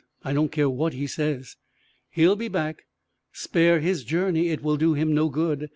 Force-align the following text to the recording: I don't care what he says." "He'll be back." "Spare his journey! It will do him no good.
I 0.23 0.33
don't 0.33 0.51
care 0.51 0.67
what 0.67 0.93
he 0.93 1.05
says." 1.05 1.57
"He'll 2.09 2.35
be 2.35 2.47
back." 2.47 2.85
"Spare 3.33 3.81
his 3.81 4.03
journey! 4.03 4.49
It 4.49 4.63
will 4.63 4.75
do 4.75 4.95
him 4.95 5.13
no 5.13 5.29
good. 5.29 5.69